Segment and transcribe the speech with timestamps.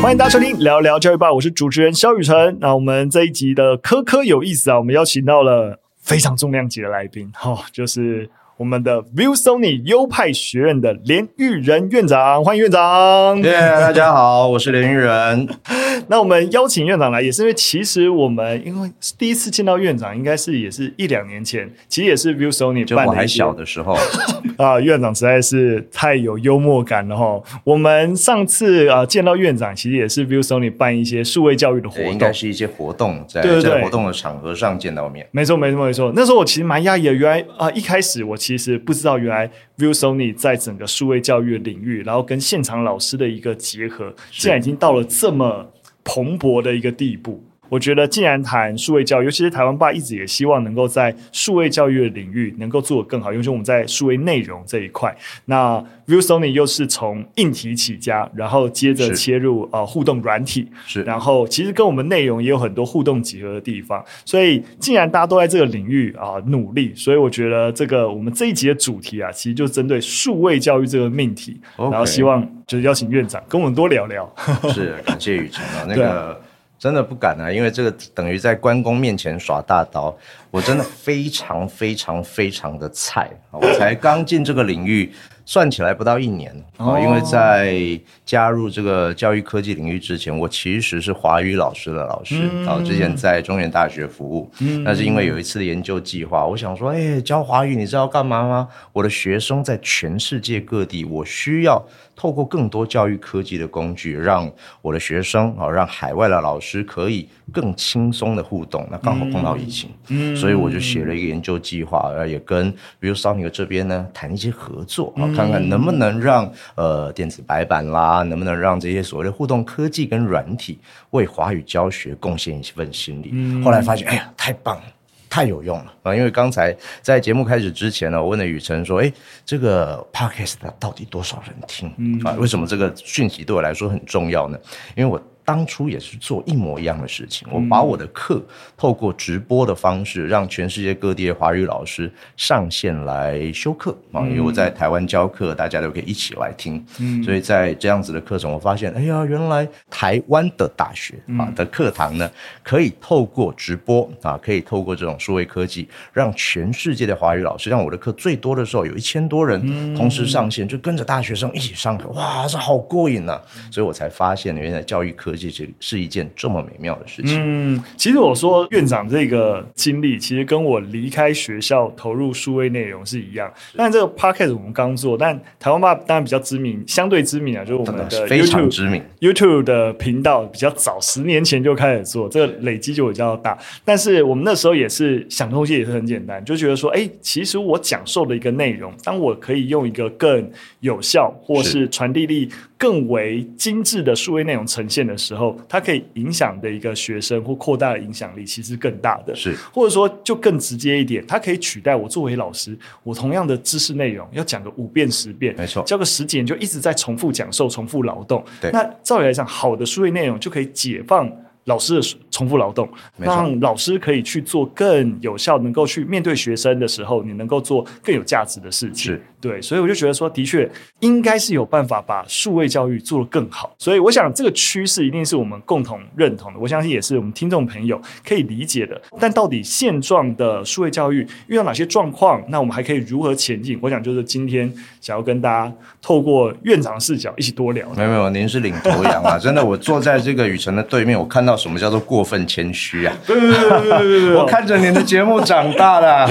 [0.00, 2.56] 欢迎大家收听《聊聊教育吧》，我是主持人肖雨辰。
[2.60, 8.30] 那我们这一集的科科有意思啊，我们邀请到了非常重量级的来宾，哈、哦，就是。
[8.58, 13.40] 我们的 ViewSony 优派学院的连玉仁院长，欢迎院长。
[13.40, 15.48] 耶，yeah, 大家好，我是连玉仁。
[16.08, 23.96] 那我们邀请院长来，也是因为其实我们因为第一次见到院长，应该是也是一两年前，其实也是 ViewSony 就我还小的时候
[24.58, 24.80] 啊。
[24.80, 27.40] 院长实在是太有幽默感了哈。
[27.62, 35.24] 我们上次啊见到院长，其实也是 ViewSony 办一些数位教育的活动，应该是一些活动，在这个活动的场合上见到面。
[35.30, 36.12] 没错，没错，没错。
[36.16, 38.36] 那时候我其实蛮讶异的，原来啊一开始我。
[38.48, 45.70] 其实不知道，原来 ViewSony 在整个数位教育的领域，然后跟现场老师的一个结合，现在已经到了这么
[46.02, 47.44] 蓬勃的一个地步。
[47.68, 53.32] 我觉得，既然谈数位教育，尤其是台湾爸，一直也希望能够在数位教育的领域能够做得更好。
[53.32, 64.02] 尤其我们在数位内容这一块，那 ViewSony 又是从硬体起家，然后接着切入呃互动软体，是，然后其实跟我们内容也有很多互动结合的地方。
[64.24, 74.30] 所以，既然大家都在这个领域啊、呃、努力，所以我觉得这个我们这一集的主题啊，其实就针对数位教育这个命题.然后希望就是邀请院长跟我们多聊聊。
[74.72, 76.40] 是，感谢雨辰啊，那个。
[76.78, 80.16] 真的不敢啊，因为这个等于在关公面前耍大刀。
[80.50, 85.12] 我真的非常非常非常的菜，我才刚进这个领域，
[85.44, 86.98] 算起来不到一年啊。
[86.98, 87.78] 因为在
[88.24, 92.80] 加入这个教育科技领域之前，我其实是华语老师的老师啊。
[92.82, 94.50] 之前在中原大学服务，
[94.82, 98.68] 那是因为有一次的研究计划，我想说，哎，教华语你知道干嘛吗？
[98.94, 101.86] 我的学生在全世界各地，我需要
[102.18, 104.50] 透过更多教育科技的工具，让
[104.82, 108.84] 我的学生啊，让海外的老师可以更轻松的互动。
[108.90, 110.36] 那刚好碰到疫情，嗯。
[110.36, 123.30] 所以我就写了一个研究计划，然后也跟比如 ViewSony 这边呢谈一些合作啊，看看能不能让呃电子白板啦，能不能让这些所谓的互动科技跟软体为华语教学贡献一份心力。
[123.32, 124.82] 嗯、后来发现，哎呀，太棒了，
[125.28, 126.14] 太有用了啊！
[126.14, 129.12] 因为刚才在节目开始之前呢，我问了雨辰说，哎，
[129.44, 131.92] 这个 Podcast 到底多少人听？
[131.98, 134.58] 嗯、啊，为什么这个讯息对我来说很重要呢？
[134.96, 135.22] 因为我。
[135.48, 138.38] 当初也是做一模一样的事情，我把我的课
[138.76, 143.96] 透过直播的方式，让全世界各地的华语老师上线来修课。
[144.12, 146.84] 啊，因为我在台湾教课，大家都可以一起来听。
[147.24, 152.30] 所以在这样子的课程，我发现，哎呀，原来台湾的大学啊的课堂呢，
[152.62, 163.40] 可以透过直播啊，可以透过这种数位科技，让全世界的华语老师，让我的课最多的时候有一千多人同时上线，就跟着大学生一起上课，哇，这好过瘾啊！
[163.70, 165.34] 所以我才发现，原来教育科。
[165.38, 165.48] 这
[165.80, 167.36] 是一件这么美妙的事情。
[167.38, 173.52] 嗯，其实我说院长这个经历，其实跟我离开学校投入数位内容是一样。
[173.76, 183.56] 但这个 podcast 我们刚做，但台湾爸当然比较知名，相对知名啊，就是我们的 YouTube 非常知名 YouTube 的频道比较早，十年前就开始做，这个累积就比较大。
[183.84, 190.50] 但是我们那时候也是想东西也是很简单，就觉得说，哎，其实我讲授的一个内容，当我可以用一个更
[190.80, 192.48] 有效或是传递力
[192.78, 195.58] 更为精致的数位内容呈现的时候。
[195.68, 208.44] 它可以影响的一个学生或扩大的影响力，其实更大的是，或者说就更直接一点，它可以取代我作为老师，我同样的知识内容要讲个五遍十遍，没错，教个十几年就一直在重复讲授、重复劳动。
[208.60, 211.30] 对，那照理来讲，好的数位内容就可以解放
[211.64, 219.18] 老师的重复劳动，让老师可以去做更有效，能够去面对学生的时候，你能够做更有价值的事情。
[219.42, 219.48] 是。
[219.48, 220.68] 对，所以我就觉得说，的确
[221.00, 223.72] 应该是有办法把数位教育做得更好。
[223.78, 226.58] 所以我想，这个趋势一定是我们共同认同的。
[226.58, 229.00] 我相信也是我们听众朋友可以理解的。
[229.20, 232.42] 但到底现状的数位教育遇到哪些状况？
[232.48, 233.78] 那我们还可以如何前进？
[233.80, 235.72] 我想就是今天想要跟大家
[236.02, 237.88] 透过院长视角一起多聊。
[237.96, 239.38] 没有没有，您是领头羊啊！
[239.38, 243.16] 真的，我坐在这个雨辰的对面，我看到什么叫做过分谦虚啊？
[243.26, 246.26] 对对对对对对，我看着您的节目长大的。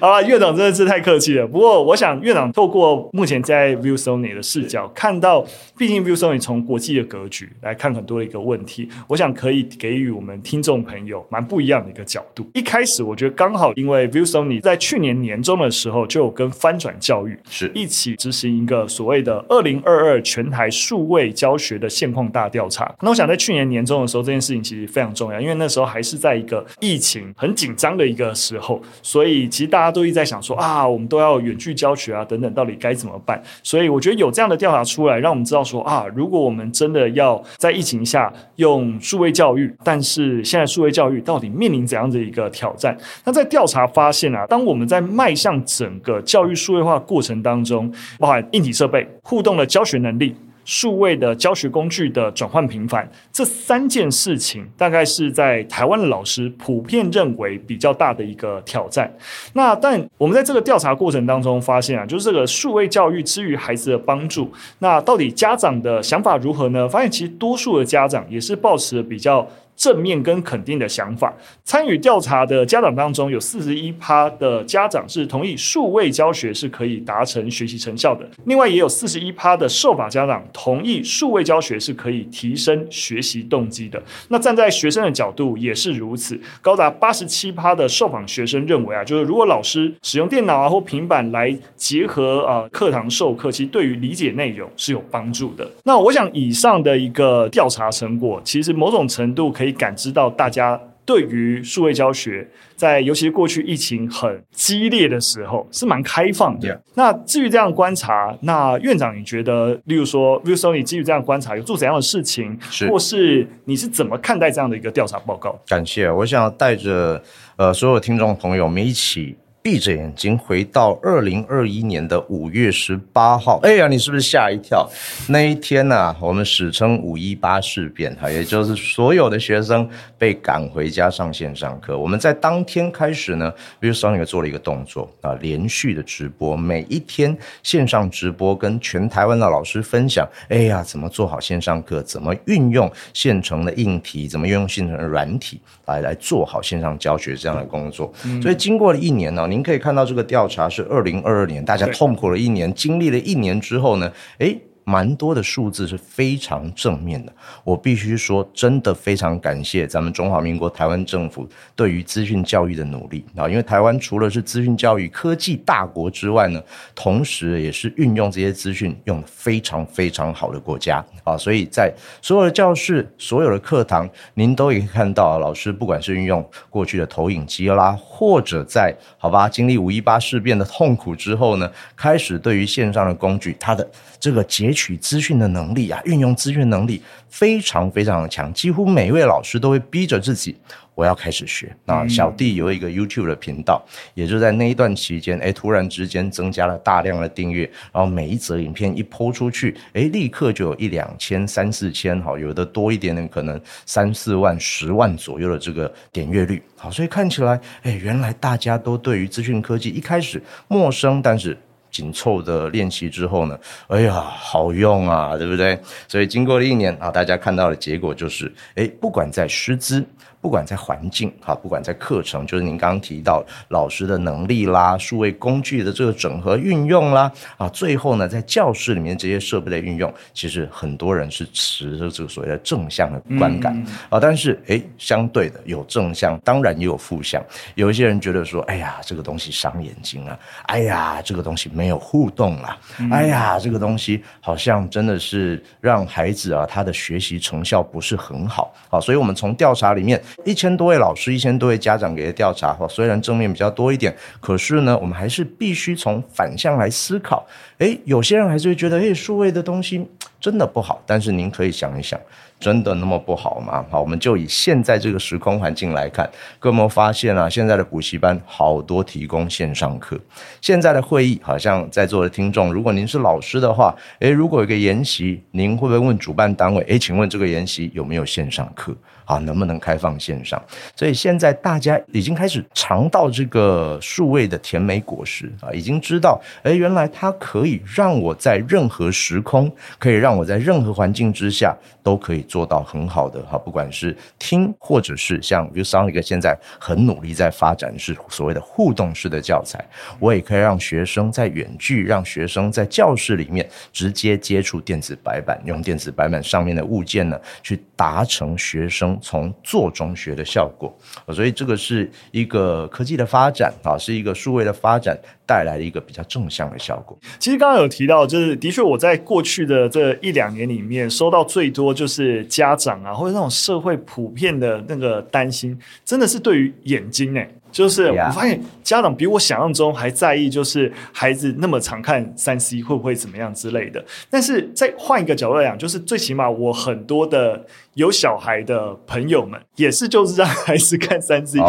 [0.00, 1.37] 好了，院长真的是太客气了。
[1.46, 5.44] 不过，我想院长透过目前在 ViewSony 的视角看到，
[5.76, 12.48] 毕竟 ViewSony 从国际的格局来看很多的一个问题，我想可以给予我们听众朋友蛮不一样的一个角度。
[12.54, 22.94] 一开始，我觉得刚好因为 ViewSony 在去年年中的时候就有跟翻转教育是一起执行一个所谓的二零二二全台数位教学的现况大调查。
[23.00, 33.40] 那我想在去年年中的时候，这件事情其实非常重要，因为那时候还是在一个疫情很紧张的一个时候，所以其实大家都一直在想说啊，我们都要到远距教学啊，等等，到底该怎么办？
[33.62, 42.96] 所以我觉得有这样的调查出来，让我们知道说啊，如果我们真的要在疫情下用数位教育，但是现在数位教育到底面临怎样的一个挑战？
[43.24, 50.34] 那在调查发现啊，当我们在迈向整个教育数位化过程当中，包含硬体设备、互动的教学能力。
[50.68, 59.10] 数位的教学工具的转换频繁，这三件事情大概是在台湾的老师普遍认为比较大的一个挑战。
[59.54, 66.86] 那但我们在这个调查过程当中发现啊，就是这个数位教育之于孩子的帮助，那到底家长的想法如何呢？
[66.86, 69.48] 发现其实多数的家长也是抱持比较。
[69.78, 71.32] 正面跟肯定的想法，
[71.64, 78.28] 参与调查的家长当中，有四十一趴的家长是同意数位教学是可以达成学习成效的。
[78.44, 84.02] 另外，也有四十一趴的受访家长同意数位教学是可以提升学习动机的。
[84.26, 95.70] 那站在学生的角度也是如此，高达八十七趴的受访学生认为啊，就是如果老师使用电脑啊或平板来结合啊课堂授课，其实对于理解内容是有帮助的。
[95.84, 99.67] 那我想以上的一个调查成果，其实某种程度可以。
[99.72, 106.80] 感知到大家对于数位教学，在尤其是过去疫情很激烈的时候，是蛮开放的。
[106.94, 115.58] 那至于这样观察，那院长你觉得，例如说，ViewSonic 基于这样观察，有做怎样的事情，是或是你是怎么看待这样的一个调查报告？
[115.66, 117.22] 感谢，我想带着
[117.56, 119.36] 呃所有听众朋友们一起。
[119.68, 124.88] 闭着眼睛回到二零二一年的五月十八号，哎呀，你是不是吓一跳？
[125.28, 129.86] 那一天呢、啊，我们史称五一八事变哈，也就是所有的学生
[130.16, 131.98] 被赶回家上线上课。
[131.98, 148.10] 我们在当天开始呢，ViewSonic 做了一个动作啊，连续的直播，每一天线上直播，跟全台湾的老师分享，哎呀，怎么做好线上课，怎么运用现成的硬体，怎么运用现成的软体来来做好线上教学这样的工作。
[148.24, 149.46] 嗯、所以经过了一年呢、啊。
[149.48, 154.60] 您可以看到，这个调查是二零二二年，大家痛苦了一年，经历了一年之后呢，诶。
[154.88, 157.30] 蛮多的数字是非常正面的，
[157.62, 161.46] 我必须说，真的非常感谢咱们中华民国台湾政府
[161.76, 163.46] 对于资讯教育的努力啊！
[163.46, 166.62] 因为台湾除了是资讯教育科技大国之外呢，
[166.94, 171.36] 同时也是运用这些资讯用得非常非常好的国家啊！
[171.36, 171.92] 所以在
[172.22, 183.86] 所有的教室、所有的课堂，您都可以看到，老师不管是运用过去的投影机啦，或者在好吧经历五一八事变的痛苦之后呢，开始对于线上的工具，它的
[184.20, 190.56] 这个截取资讯的能力啊，运用资讯能力非常非常的强，几乎每一位老师都会逼着自己，
[190.94, 191.74] 我要开始学。
[191.84, 193.80] 那小弟有一个 YouTube 的频道，
[194.14, 211.56] 也就在那一段期间，哎，突然之间增加了大量的订阅，然后每一则影片一抛出去，哎，立刻就有一两千、三四千，好，有的多一点点，可能三四万、十万左右的这个点阅率，好，所以看起来，哎，原来大家都对于资讯科技一开始陌生，但是。
[211.90, 213.58] 紧凑的练习之后呢，
[213.88, 215.78] 哎呀，好用啊，对不对？
[216.06, 220.04] 所以经过了一年啊，大家看到的结果就是，哎，不管在师资。
[220.40, 233.76] 不管在环境哈，不管在课程，就是您刚刚提到老师的能力啦，数位工具的这个整合运用啦，啊，最后呢，在教室里面这些设备的运用，其实很多人是持着这个所谓的正向的观感
[234.08, 234.20] 啊。
[234.20, 237.42] 但是诶，相对的有正向，当然也有负向。
[237.74, 242.78] 有一些人觉得说，哎呀，这个东西伤眼睛啊，哎呀，这个东西没有互动啦，
[243.10, 249.00] 哎呀，这个东西好像真的是让孩子啊，他的学习成效不是很好啊。
[249.00, 250.22] 所以我们从调查里面。
[250.44, 257.46] 一千多位老师，一千多位家长给的调查，虽然正面比较多一点，可是呢，我们还是必须从反向来思考。
[257.78, 260.04] 诶，有些人还是会觉得，诶，数位的东西
[260.40, 261.00] 真的不好。
[261.06, 262.18] 但是您可以想一想，
[262.58, 263.84] 真的那么不好吗？
[263.88, 267.48] 好，我们就以现在这个时空环境来看，各位发现啊？
[267.48, 270.18] 现在的补习班好多提供线上课，
[270.60, 276.82] 现在的会议，好像在座的听众，如果您是老师的话，诶，如果有个研习，您会不会问主办单位？
[276.88, 278.92] 诶，请问这个研习有没有线上课？
[279.24, 280.60] 啊，能不能开放线上？
[280.96, 299.84] 所以现在大家已经开始尝到这个数位的甜美果实啊，已经知道，诶，原来它可以以让我在任何时空，可以让我在任何环境之下，都可以做到很好的哈，不管是听，或者是像 ViewSonic 现在很努力在发展是所谓的互动式的教材，
[300.18, 309.18] 我也可以让学生在远距，让学生在教室里面直接接触电子白板，用电子白板上面的物件呢，去达成学生。
[309.20, 310.96] 从做中学的效果，
[311.34, 315.14] 所以这个是一个科技的发展啊，是一个数位的发展
[315.48, 317.18] 带来了一个比较正向的效果。
[317.38, 327.48] 其实刚刚有提到，就是的确我在过去的这一两年里面收到最多就是家长啊，或者那种社会普遍的那个担心，真的是对于眼睛哎。
[327.70, 334.02] 就是我发现家长比我想象中还在意，就是孩子那么常看三 C 会不会怎么样之类的。
[334.30, 341.60] 但是再换一个角度来讲，就是最起码我很多的有小孩的朋友们，也是就是让孩子看三 C，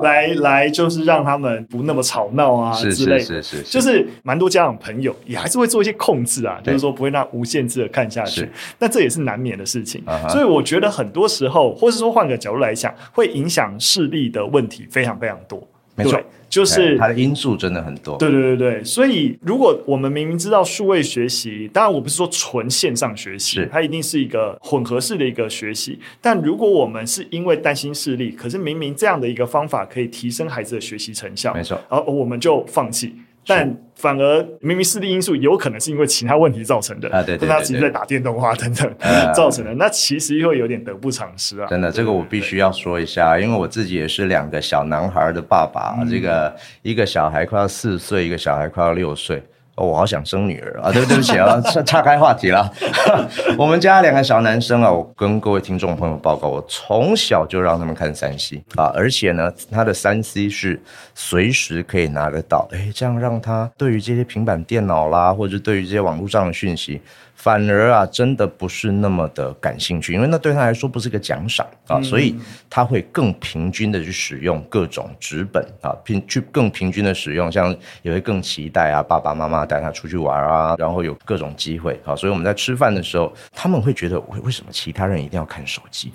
[0.00, 3.20] 来来就是让他们不那么吵闹啊之类的。
[3.20, 8.48] 是是是，就是蛮多家长朋友也还是会做一些控制啊，就是说不会让无限制的看下去。
[8.78, 10.02] 那这也是难免的事情。
[10.30, 15.62] 所以我觉得很多时候，或是说换个角度来讲，会影响视力的问题非常非常多。
[15.94, 16.18] 没错，
[16.48, 18.16] 就是它的因素真的很多。
[18.16, 25.98] 对对对对，所以如果我们明明知道数位学习，当然我不是说纯线上学习，它一定是一个混合式的一个学习。
[26.20, 33.14] 但如果我们是因为担心视力，可是明明这样的一个方法可以提升孩子的学习成效，没错，而我们就放弃。
[33.46, 38.94] 但反而明明视力因素有可能是因为其他问题造成的啊，对，对，对，对，他自己在打电动啊等等
[39.34, 41.66] 造成的，呃、那其实又会有点得不偿失啊。
[41.68, 49.42] 真的，这个我必须要说一下，因为我自己也是两个小男孩的爸爸，嗯、这个一个小孩快要四岁，一个小孩快要六岁。
[49.74, 50.92] 哦，我好想生女儿啊！
[50.92, 52.70] 对，对不起啊，岔岔开话题了。
[53.56, 60.78] 我们家两个小男生啊，我跟各位听众朋友报告，我从小就让他们看三 C 啊，而且呢，他的三 C 是
[61.14, 67.00] 随时可以拿得到，哎，这样让他对于这些平板电脑啦，或者对于这些网络上的讯息。
[67.42, 72.36] 反而啊，真的不是那么的感兴趣，因为那对他来说不是个奖赏啊，嗯、所以
[72.70, 86.12] 他会更平均的去使用各种纸本啊，平去更平均的使用，像也会更期待啊，爸爸妈妈带他出去玩啊，然后有各种机会啊，所以我们在吃饭的时候，他们会觉得为为什么其他人一定要看手机？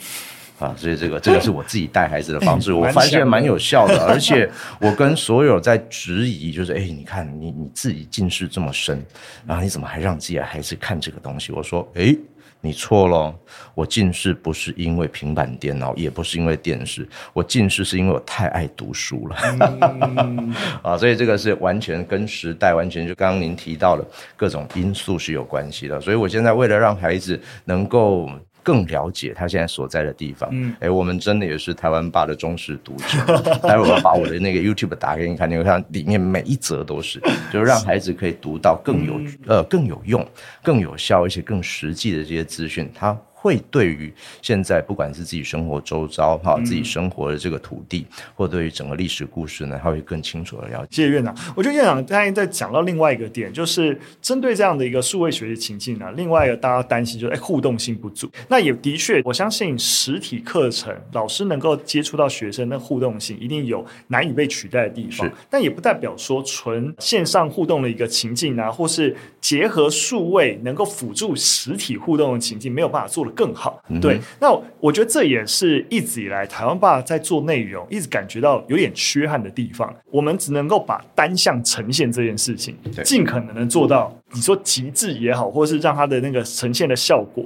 [0.59, 4.49] 啊，所以这个这个是我自己带孩子的方式， 我发现蛮有效的，而且
[4.81, 8.99] 我跟所有在质疑，就是哎，你看你你自己近视这么深，
[9.45, 11.51] 然后你怎么还让自己的孩子看这个东西？
[11.51, 12.15] 我说，哎，
[12.59, 13.31] 你错了，
[13.75, 19.35] 我近视不是因为平板电脑，也不是因为电视，我近视是因为我太爱读书了。
[19.59, 24.03] 嗯、 啊，所以这个是完全跟时代完全就刚刚您提到的
[24.35, 28.27] 各种因素是有关系的，所以我现在为了让孩子能够。
[28.67, 33.41] 更了解他现在所在的地方，嗯，哎，我们真的也是台湾爸的忠实读者。
[33.65, 37.17] 待会儿我把我的那个 YouTube 打给你看，你会看里面每一则都是，
[37.49, 40.27] 就是让孩子可以读到更有呃更有用、
[40.61, 43.17] 更有效而且更实际的这些资讯，他。
[43.39, 50.87] 会对于现在不管是自己生活周遭哈，自己生活的这个土地，或对于整个历史故事呢，他会更清楚的了解。
[50.89, 58.27] 谢谢院长，我觉得院长刚才在讲到另外一个点，就是针对这样的一个数位学习情境呢，另外一个大家担心就是哎互动性不足。
[58.47, 65.29] 那也的确，我相信实体课程老师能够接触到学生的互动性，一定有难以被取代的地方。
[65.47, 73.27] 但也不代表说纯线上互动的一个情境啊，或是结合数位能够辅助实体互动的情境，没有办法做。
[73.37, 74.19] 更好，对。
[74.41, 79.95] 那我觉得这也是一直以来台湾爸在做内容，一直感觉到有点缺憾的地方。
[80.11, 82.75] 我们只能够把单向呈现这件事情，
[83.05, 87.45] 尽可能的做到，你说极致也好，或者是让它的那个呈现的效果。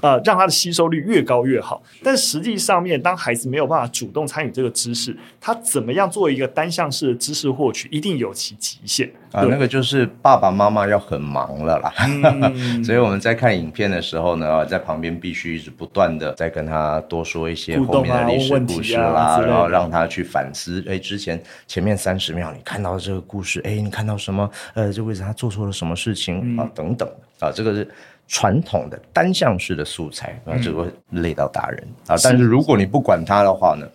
[0.00, 1.80] 呃，让他的吸收率越高越好。
[2.02, 9.42] 但实际上面，当孩子没有办法主动参与这个知识，他怎么样做一个单向式的知识获取，一定有其极限啊。
[9.42, 11.92] 那个就是爸爸妈妈要很忙了啦。
[11.98, 20.84] 嗯、 所以我们在看影片的时候呢，在旁边必须一直不断的在跟他多说一些后面的历史故事啦，啊、然后让他去反思。
[20.88, 24.50] 哎，之前前面三十秒你看到这个故事，哎，你看到什么？
[24.74, 26.21] 呃，这位置他做错了什么事情
[26.58, 26.70] 啊？
[26.74, 27.08] 等等
[27.40, 27.88] 啊，这个是。
[28.28, 32.16] 传统的单向式的素材，啊，这个会累到大人啊。
[32.22, 33.86] 但是如果你不管它的话呢，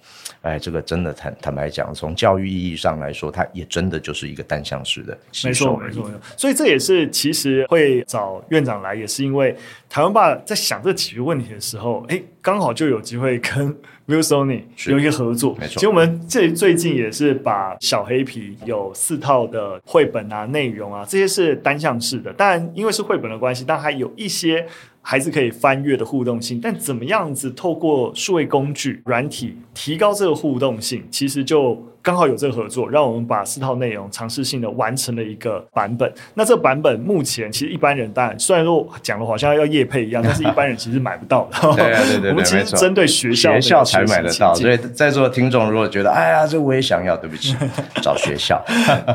[0.41, 6.07] 哎，这个真的坦坦白讲，从教育意义上来说，它也真的就是一个单向式的没错，没错。
[6.35, 9.55] 所以这也是其实会找院长来，也是因为
[9.89, 13.75] 台湾爸在想这几个问题的时候，哎，刚好就有机会跟。
[14.07, 15.73] ViewSonic 有一个合作，没错。
[15.73, 22.31] 其实我们这最近也是把小黑皮有四套的绘本啊、内容啊，这些是单向式的。
[22.33, 24.65] 当然，因为是绘本的关系，但还有一些
[25.01, 26.59] 孩子可以翻阅的互动性。
[26.61, 31.85] 但怎么样子透过数位工具、软体提高这个互动性，其实就。
[32.07, 36.09] 刚好有这个合作，让我们把四套内容尝试性的完成了一个版本。
[36.35, 41.73] 那这个版本目前其实一般人当然虽然说讲的好像要业配一样， 但是一般人其实买不到的。
[41.75, 44.55] 对对对 对，我们其实针对学校学校才买得到。
[44.55, 47.53] 所以在座的听众如果觉得哎呀，这我也想要，对不起，
[48.01, 48.63] 找学校。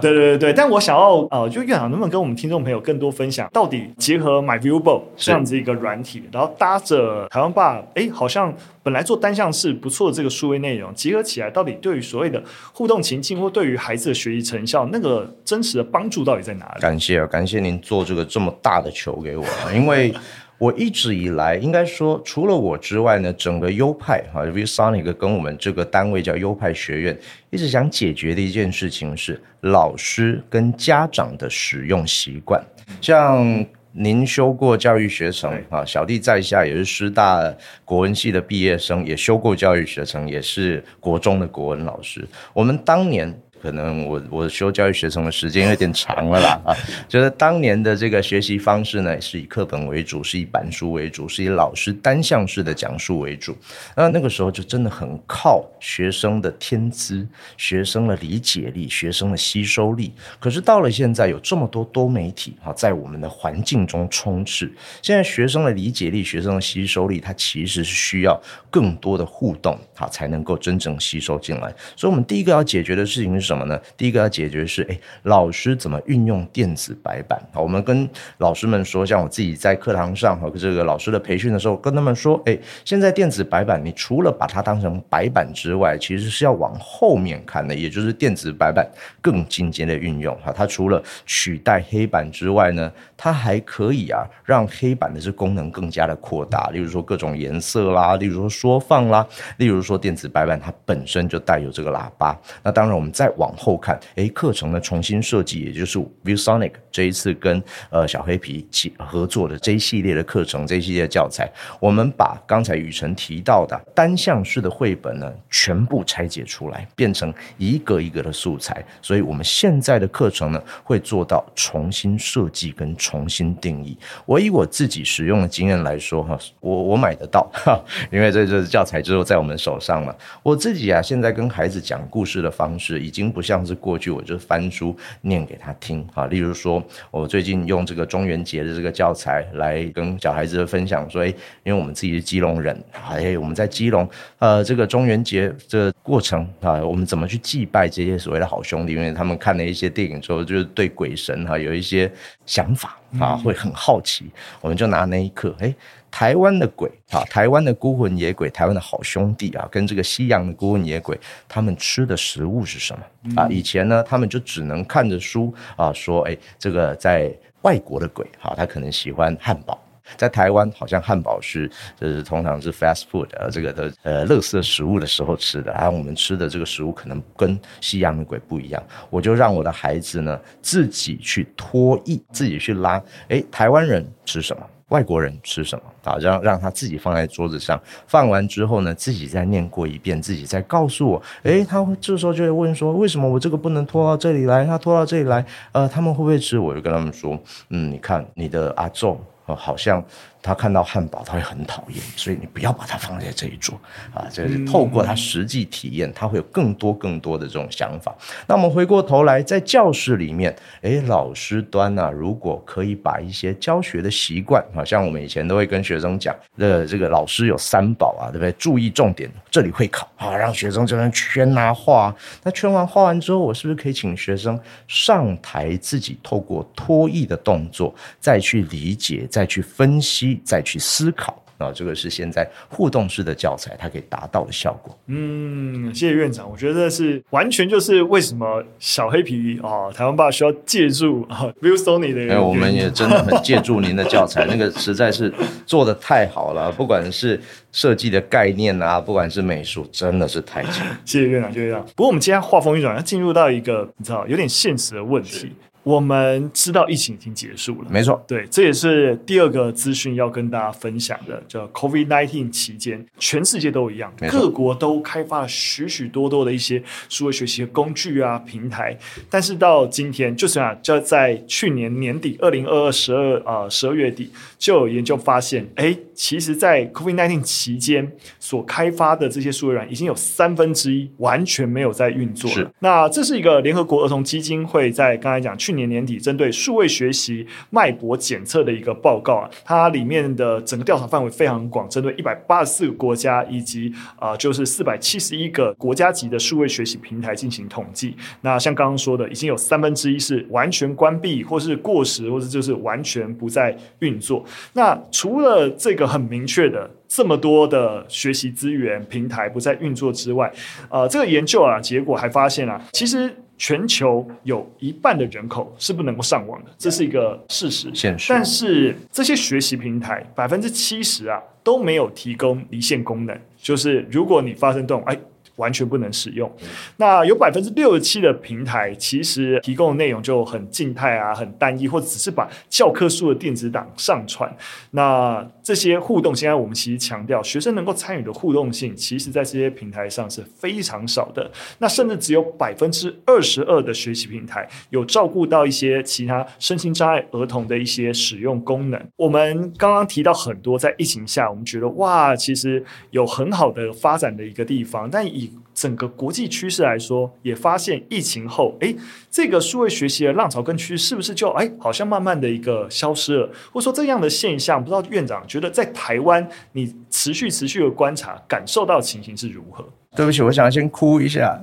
[0.03, 8.53] 对对对对，但我想要呃，就院长能不能跟我们听众朋友更多分享，到底结合 myViewBook 这样子一个软体，然后搭着台湾爸，哎，好像。
[8.83, 16.81] 本来做单项是不错的这个数位内容结合起来，到底对于所谓的互动情境或对于孩子的学习成效，那个真实的帮助到底在哪里？
[16.81, 20.12] 感谢啊，感谢您做这个这么大的球给我，因为。
[20.59, 27.19] 我一直以来应该说，除了我之外呢，整个优派哈 v s o n i c 跟我们这个单位叫优派学院，
[27.51, 32.65] 一直想解决的一件事情是老师跟家长的使用习惯，
[33.01, 33.45] 像。
[33.93, 42.27] 您修过教育学程啊，小弟在下也是师大国文系的毕业生，也修过教育学程，也是国中的国文老师。
[42.53, 43.41] 我们当年。
[43.62, 46.75] 可能我我修教育学程的时间有点长了啦 啊，
[47.09, 53.57] 觉得当年的这个学习方式呢，是以课本为主，是以板书为主，是以老师单向式的讲述为主。
[53.95, 57.25] 那那个时候就真的很靠学生的天资、
[57.57, 60.12] 学生的理解力、学生的吸收力。
[60.40, 64.69] 可是到了现在，有这么多多媒体啊，在我们的环境中充斥，
[65.02, 71.73] 现在学生的理解力、学生的吸收力，它其实是需要更多的互动好，才能够真正吸收进来。
[71.95, 73.51] 所以，我们第一个要解决的事情是。
[73.52, 73.78] 什么呢？
[73.99, 77.38] 第一个要解决是，哎，老师怎么运用电子白板？
[77.52, 88.87] 好，我们跟老师们说，像我自己在课堂上和这个老师的培训的时候，跟他们说，哎，现在电子白板，你除了把它当成白板之外，其实是要往后面看的，也就是电子白板
[89.21, 90.37] 更进阶的运用。
[90.40, 102.38] 哈，它除了取代黑板之外呢，它还可以啊，让黑板的这功能更加的扩大，例如说各种颜色啦，例如说缩放啦，例如说电子白板它本身就带有这个喇叭。
[102.62, 118.85] 那当然，我们再往往后看，哎，课程的重新设计，也就是 ViewSonic 这一次跟呃小黑皮起合作的这一系列的课程，这一系列教材，我们把刚才雨辰提到的单向式的绘本呢，全部拆解出来，变成一个一个的素材。
[119.01, 123.99] 所以，我们现在的课程呢，会做到重新设计跟重新定义。
[124.25, 127.83] 我以我自己使用的经验来说，哈，我我买得到，哈，
[128.13, 130.15] 因为这这教材之后在我们手上嘛。
[130.45, 133.32] 我自己啊，现在跟孩子讲故事的方式已经。
[133.33, 136.27] 不像是过去，我就翻书念给他听啊。
[136.27, 141.29] 例如说，我最近用这个中元节的这个教材来跟小孩子分享，说，哎，
[141.65, 144.09] 因为我们自己是基隆人，哎，我们在基隆，
[144.39, 148.93] 呃，这个中元节这个过程啊，我们怎么去祭拜这些所谓的好兄弟？
[148.93, 152.11] 因为他们看了一些电影之后，就是对鬼神哈有一些
[152.45, 154.27] 想法啊，会很好奇。
[154.61, 155.75] 我们就拿那一刻，哎。
[156.12, 163.49] 台湾的鬼啊，台湾的孤魂野鬼，台湾的好兄弟啊，跟这个西洋的孤魂野鬼，他们吃的食物是什么啊？
[163.49, 169.82] 以前呢，他们就只能看着书啊，说，哎，这个在外国的鬼，哈，他可能喜欢汉堡，
[170.19, 171.67] 在台湾好像汉堡是，
[171.99, 184.63] 就是通常是 fast food，呃，这个的呃，垃圾食物的时候吃的，然后我们吃的这个食物可能跟西洋的鬼不一样，我就让我的孩子呢自己去脱衣，自己去拉，哎，台湾人吃什么？
[184.93, 186.19] 外国人吃什么啊？
[186.21, 191.23] 让让他自己放在桌子上，放完之后呢，自己再念过一遍，自己再告诉我。
[191.45, 194.67] 诶，他这时候就会问说：为什么我这个不能拖到这里来？
[194.67, 196.59] 他拖到这里来，呃，他们会不会吃？
[196.59, 197.39] 我就跟他们说：
[197.71, 200.05] 嗯，你看你的阿祖，呃，好像。
[200.43, 203.81] 他看到汉堡，他会很讨厌，所以你不要把它放在这一桌
[204.13, 204.26] 啊！
[204.28, 208.13] 就是透过他实际体验，他会有更多更多的这种想法。
[208.49, 218.50] 那我们回过头来，在教室里面，诶，老师端呢，如果可以把一些教学的习惯，好像我们以前都会跟学生讲，这这个老师有三宝啊，对不对？
[218.59, 222.13] 注意重点，这里会考啊，让学生这边圈啊画。
[222.43, 230.31] 那圈完画完之后，我是不是可以请学生上台自己透过脱译的动作，再去理解，再去分析？
[230.45, 234.99] 再去思考啊，这个是现在互动式的教材，它可以达到的效果。
[235.06, 242.36] 嗯，谢谢院长，我觉得是完全就是为什么小黑皮啊，台湾爸需要借助啊，ViewSonic 的人。
[242.36, 245.32] 哎，我们也真的很借助您的教材， 那个实在是
[245.64, 247.40] 做的太好了，不管是
[247.71, 250.84] 设计的概念啊，不管是美术，真的是太强。
[251.04, 251.84] 谢谢院长，谢谢院长。
[251.95, 255.52] 不过我们今天话锋一转，要进入到一个你知道有点现实的问题。
[255.84, 268.97] 我们知道疫情已经结束了，没错，对，这也是第二个资讯要跟大家分享的，叫 COVID-19 期间，全世界都一样，各国都开发了许许多多的一些数位学习的工具啊、平台，
[269.28, 282.71] 但是到今天，就是啊，就在去年年底，二零二二十二啊十二月底，就有研究发现，哎，其实，在 COVID-19 期间所开发的这些数位软已经有三分之一完全没有在运作了。
[282.78, 285.72] 那这是一个联合国儿童基金会在刚才讲去。
[285.73, 298.15] 去年年底，针对数位学习脉搏检测的一个报告啊，它里面的整个调查范围非常广，针对一百八十四个国家以及啊、就是四百七十一个国家级的数位学习平台进行统计。
[298.43, 304.45] 那像刚刚说的，已经有三分之一是完全关闭，或是过时，或者就是完全不再运作。
[304.75, 310.52] 那除了这个很明确的这么多的学习资源平台不再运作之外，
[310.91, 313.35] 呃，这个研究啊，结果还发现啊，其实。
[313.63, 317.89] 全球有一半的人口是不能够上网的，这是一个事实。
[317.95, 318.33] 现实。
[318.33, 325.17] 但是这些学习平台百分之七十啊都没有提供离线功能，就是如果你发生这种哎。
[325.56, 326.50] 完全不能使用。
[326.97, 334.54] 那有百分之六十七的平台，其实提供的内容就很静态啊，很单一，或只是把教科书的电子档上传。
[334.93, 341.50] 那这些互动，现在我们其实强调，学生能够参与的互动性，其实在这些平台上是非常少的。
[341.78, 349.00] 那甚至只有百分之二十二的学习平台有照顾到一些其他身心障碍儿童的一些使用功能。
[349.17, 358.97] 我们刚刚提到很多，在疫情下，我们觉得哇，其实有很好的发展的一个地方，但以整个国际趋势来说，也发现疫情后，诶，
[359.30, 363.50] 这个数位学习的浪潮跟趋势是不是就诶，好像慢慢的一个消失了？
[363.73, 369.85] 或者说这样的现象，不知道院长觉得在台湾，你持续持续的观察，感受到情形是如何？
[370.15, 371.58] 对不起，我想先哭一下。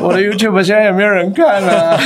[0.00, 1.98] 我的 YouTube 现在也没有人看呢、啊？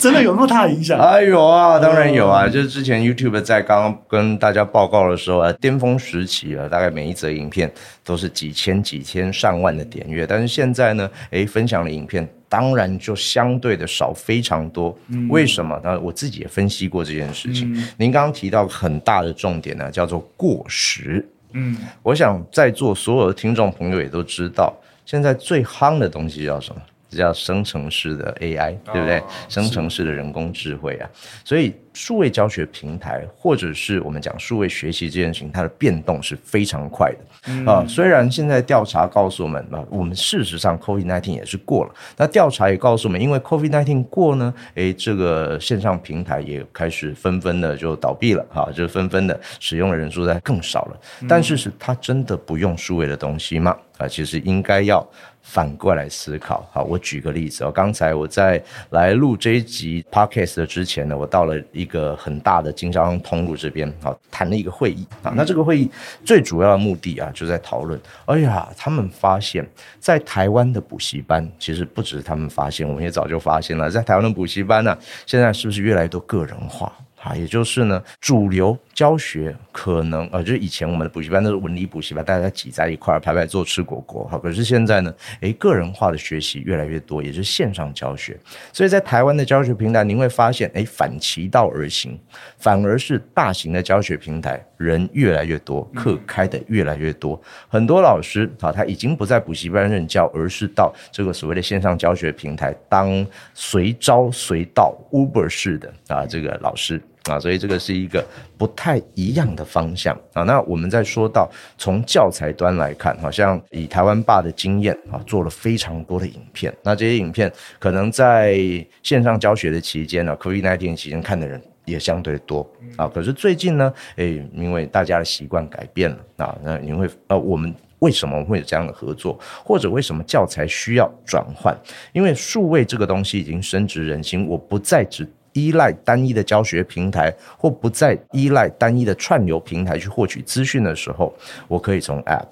[0.00, 0.98] 真的有那么大的影响？
[0.98, 2.48] 哎有啊，当然有啊。
[2.48, 7.70] 就是之前 YouTube 在刚刚跟大家报告的时候啊，巅峰时期啊，大概每一则影片
[8.02, 10.26] 都是几千、几千、上万的点阅。
[10.26, 14.96] 但是现在呢，诶，分享的影片当然就相对的少非常多。
[15.08, 15.78] 嗯、为什么？
[15.84, 17.72] 那我自己也分析过这件事情。
[17.74, 21.24] 嗯、您刚刚提到很大的重点呢，叫做过时。
[21.52, 24.74] 嗯，我想在座所有的听众朋友也都知道。
[25.04, 26.80] 现在最夯的东西叫什么？
[27.16, 29.18] 叫生成式的 AI，对不对？
[29.18, 31.08] 哦、生成式的人工智慧啊，
[31.44, 31.74] 所以。
[31.92, 37.18] 数位教学平台，或者是我们讲数位学习这件事情，它的变动是非常快的、
[37.48, 37.84] 嗯、啊。
[37.88, 41.92] 虽然现在调查告诉我们啊，我们事实上 COVID nineteen 也是过了。
[42.16, 51.00] 那调查也告诉我们，因为 COVID nineteen 过呢，诶，这个线上平台也开始纷纷的就倒闭了哈、啊，就纷纷的使用的人数在更少了。
[51.28, 53.76] 但是是它真的不用数位的东西吗？
[53.98, 55.04] 啊，其实应该要
[55.50, 56.68] 反过来思考。
[56.72, 61.58] 好，我举个例子哦，刚才我在来录这一集 Podcast 的之前呢，我到了。
[61.72, 65.32] 一个很大的经销商通路这边啊，谈了一个会议啊。
[65.34, 65.90] 那这个会议
[66.24, 67.98] 最主要的目的啊，就在讨论。
[68.26, 69.66] 哎呀，他们发现，
[69.98, 76.92] 在台湾的补习班，其实不只是他们发现，我们也早就发现了，在台湾的补习班呢，现在是不是越来越多个人化？
[77.22, 84.26] 啊，也就是呢，主流教学可能呃，就是以前我们的补习班都是文理补习班，大家挤在一块儿排排坐吃果果。
[84.30, 88.38] 好，可是现在呢，诶，个人化的学习越来越多，也就是线上教学。
[88.72, 92.18] 所以在台湾的教学平台，您会发现，诶，反其道而行，
[92.56, 97.38] 反而是大型的教学平台人越来越多，课开的越来越多。
[97.68, 106.98] 很多老师啊，他已经不在补习班任教，而是到这个所谓的线上教学平台当随招随到 Uber 式的啊，这个老师。
[107.24, 108.24] 啊，所以这个是一个
[108.56, 110.42] 不太一样的方向啊。
[110.44, 116.74] 那我们再说到从教材端来看，好像以台湾爸的经验啊，做了非常多的影片。
[116.82, 118.58] 那这些影片可能在
[119.02, 123.06] 线上教学的期间呢，COVID-19 期间看的人也相对多啊。
[123.06, 131.78] 可是最近呢，诶，因为大家的习惯改变了啊，那你会呃，我们为什么会有这样的合作，或者为什么教材需要转换？
[132.14, 135.28] 因为数位这个东西已经深植人心，我不再只。
[135.52, 141.34] 依赖单一的教学平台，或不再依赖单一的串流平台去获取资讯的时候，
[141.68, 142.46] 我可以从 App，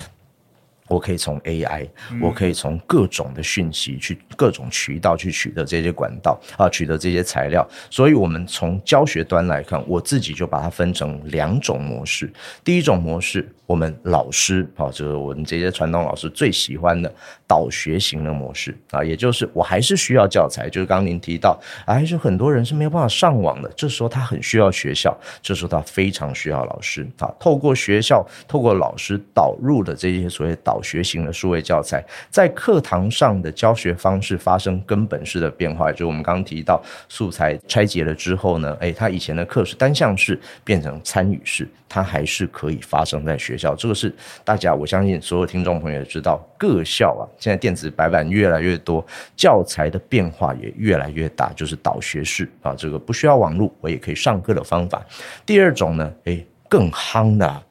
[0.89, 1.89] 我可以从 AI，
[2.21, 7.67] 我可以从各种的讯息去各种渠道去取得这些管道啊，取得这些材料。
[7.91, 12.33] 所以，我们从教学端来看，我自己就把它分成两种模式。
[12.65, 13.49] 第一种模式。
[13.69, 17.15] 我们老师啊，就是我们这些传统老师最喜欢的
[17.47, 27.31] 导学型的模式啊，也就是我还是需要教材，就是刚刚您提到，还是很多人是没有办法上网的，这时候他很需要学校，这时候他非常需要老师啊。
[27.39, 43.75] 透过学校，透过老师导入的这些所谓导学型的数位教材，在课堂上的教学方式发生根本式的变化，就是我们刚刚提到素材拆解了之后呢，诶，他以前的课是单向式变成参与式，它还是可以发生在学校。
[43.75, 44.15] 这个是
[44.45, 49.05] 大家，我相信所有听众朋友也知道，各校啊，现在电子白板越来越多，
[49.37, 55.05] 教材的变化也越来越大，就是导学式啊，这个不需要网络，我也可以上课的方法。
[55.45, 57.63] 第二种呢，诶，更夯的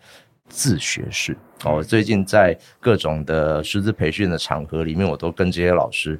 [0.49, 6.19] 自学式哦，最近在各种的师资培训的场合里面，我都跟这些老师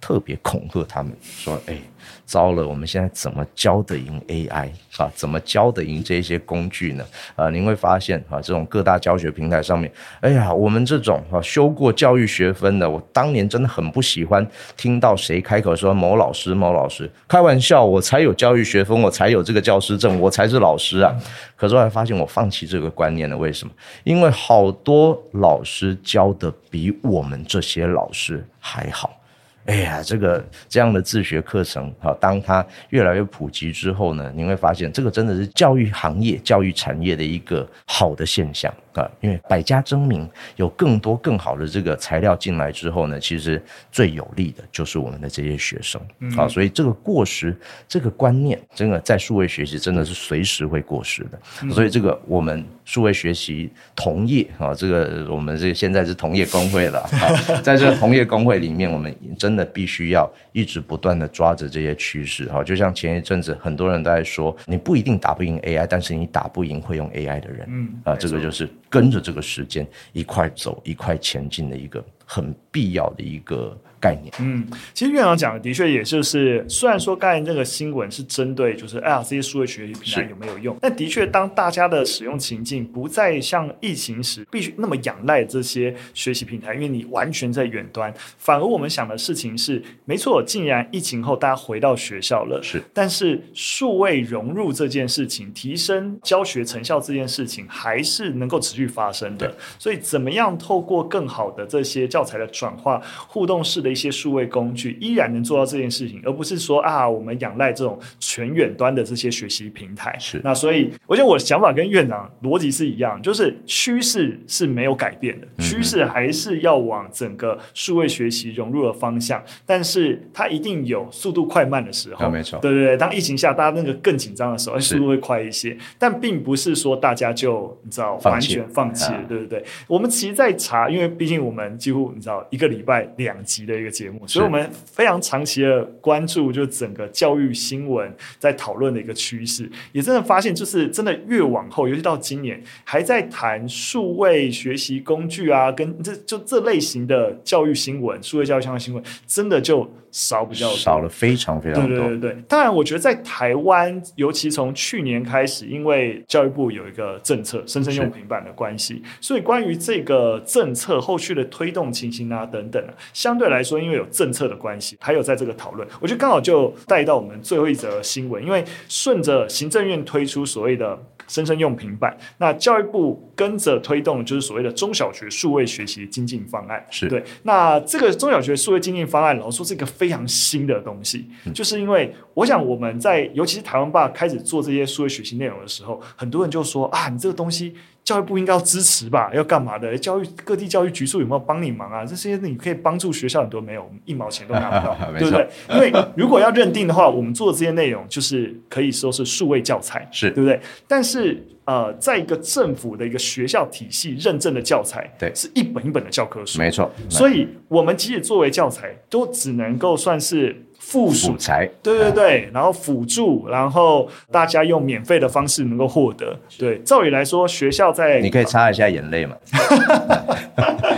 [0.00, 1.80] 特别恐吓他们说，诶。
[2.24, 5.10] 糟了，我们现在怎么教得赢 AI 啊？
[5.14, 7.04] 怎么教得赢这些工具呢？
[7.36, 14.44] 啊，您会发现啊，这种各大教学平台上面，哎呀，我们这种啊修过教育学分的，我当年真的很不喜欢
[14.76, 21.14] 听到谁开口说某老师某老师，开玩笑，我才有教育学分，我才有这个教师证，我才是老师啊。
[21.54, 23.72] 可是后来发现我放弃这个观念了，为什么？
[24.02, 29.20] 因为好多老师教的比我们这些老师还好。
[29.66, 39.10] 哎呀，这个这样的自学课程，好，当它越来越普及之后呢，你会发现这个真的是教育行业、教育产业的一个好的现象啊。
[39.20, 46.00] 因为百家争鸣，有更多更好的这个材料进来之后呢，其实最有利的就是我们的这些学生
[46.36, 46.46] 啊。
[46.46, 47.56] 所以这个过时
[47.88, 51.70] 这个观念，真的在数位学习真的是随时会过时的。
[51.72, 62.62] 所以这个我们数位学习同业啊，这个我们这个现在是同业工会了啊， 在这个同业工会里面，我们真的必须要一直不断的抓着这些趋势哈。
[62.62, 73.74] 就像前一阵子很多人都在说，你不一定打不赢 AI，但是你打不赢会用 AI 的人，嗯啊，这个就是跟着这个时间一块走一块前进的一个很必要的一个。
[73.98, 103.96] 概念，嗯，其实院长讲的的确也就是，虽然说刚才那个新闻是针对就是哎呀这些数位学习平台有没有用，但的确当大家的使用情境不再像疫情时必须那么仰赖这些学习平台，因为你完全在远端，反而我们想的事情是，没错，竟然疫情后大家回到学校了，是，但是数位融入这件事情，提升教学成效这件事情还是能够持续发生的，所以怎么样透过更好的这些教材的转化，互动式的。
[103.96, 110.14] 一些数位工具依然能做到这件事情，而不是说啊，我们仰赖这种全远端的这些学习平台。
[110.18, 122.28] 是，那所以我觉得我的想法跟院长逻辑是一样，就是趋势是没有改变的，趋势还是要往整个数位学习融入的方向，但是它一定有速度快慢的时候。
[122.28, 129.64] 没错，对对对，当疫情下大家那个更紧张的时候，速度会快一些，但并不是说大家就你知道完全放弃了，对不对？
[129.86, 133.86] 我们其实在查，因为毕竟我们几乎你知道一个礼拜两集的一。
[133.86, 151.88] 个节目，所以我们非常长期的关注，就整个教育新闻在讨论的一个趋势，也真的发现，就是真的越往后，尤其到今年，还在谈数位学习工具啊，跟这就这类型的教育新闻，数位教育相关新闻，真的就少比较少了非常非常多。
[151.88, 163.76] 对对对对，当然，我觉得在台湾，尤其从去年开始，因为教育部有一个政策，生生用平板的关系，所以关于这个政策后续的推动情形啊等等啊，相对来说。
[163.76, 168.42] 因为有政策的关系，还有在这个讨论，我觉得刚好就带到我们最后一则新闻。
[168.42, 170.98] 因为顺着行政院推出所谓的
[171.28, 176.82] 生生用平板，那教育部跟着推动就是所谓的中小学数位学习精进方案。
[176.90, 177.22] 是对。
[177.42, 187.74] 那这个中小学数位精进方案，老实说是一个非常新的东西，嗯、就是因为我想我们在尤其是台湾爸开始做这些数位学习内容的时候，很多人就说啊，你这个东西。
[188.06, 189.32] 教育部应该要支持吧？
[189.34, 189.98] 要干嘛的？
[189.98, 192.04] 教育各地教育局处有没有帮你忙啊？
[192.04, 195.48] 这些你可以帮助学校很多，没有一毛钱都拿不到， 对不对？
[195.70, 200.60] 因为如果要认定的话，我们做的这些内容就是可以说是数位教材，是对不对？
[200.86, 206.88] 但是呃，在一个政府的一个学校体系认证的教材，对，是一本一本的教科书，没错。
[207.10, 210.62] 所以我们即使作为教材，都只能够算是。
[210.88, 216.38] 附属材，对对对，然后辅助，然后大家用免费的方式能够获得。
[216.56, 219.34] 对，照理来说，学校在你可以擦一下眼泪嘛，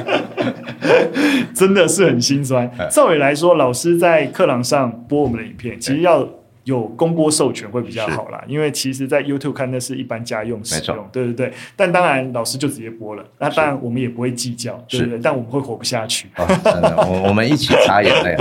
[1.55, 2.71] 真的是很心酸。
[2.91, 6.29] 照理来说，老师在课堂上播我们的影片，其实要。
[6.69, 11.51] 有公播授权会比较好啦，因为其实，在 YouTube 看那是一般家用使用，对对对。
[11.75, 15.19] 但当然，老师就直接播了，那当然我们也不会计较，对不对？
[15.19, 16.29] 但我们会活不下去。
[16.37, 18.37] 哦、真的，我我们一起擦眼泪。